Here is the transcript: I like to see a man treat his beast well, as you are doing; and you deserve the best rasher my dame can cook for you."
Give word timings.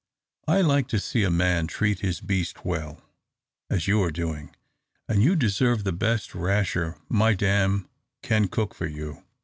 I 0.47 0.61
like 0.61 0.87
to 0.87 0.99
see 0.99 1.23
a 1.23 1.29
man 1.29 1.67
treat 1.67 1.99
his 1.99 2.21
beast 2.21 2.65
well, 2.65 2.99
as 3.69 3.87
you 3.87 4.01
are 4.01 4.09
doing; 4.09 4.49
and 5.07 5.21
you 5.21 5.35
deserve 5.35 5.83
the 5.83 5.91
best 5.91 6.33
rasher 6.33 6.97
my 7.07 7.35
dame 7.35 7.87
can 8.23 8.47
cook 8.47 8.73
for 8.73 8.87
you." 8.87 9.23